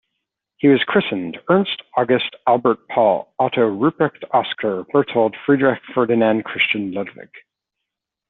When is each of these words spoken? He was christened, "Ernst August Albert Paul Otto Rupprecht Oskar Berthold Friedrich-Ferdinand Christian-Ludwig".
He 0.57 0.67
was 0.67 0.81
christened, 0.83 1.37
"Ernst 1.47 1.83
August 1.95 2.35
Albert 2.47 2.87
Paul 2.87 3.31
Otto 3.37 3.67
Rupprecht 3.69 4.23
Oskar 4.33 4.83
Berthold 4.91 5.35
Friedrich-Ferdinand 5.45 6.41
Christian-Ludwig". 6.43 7.29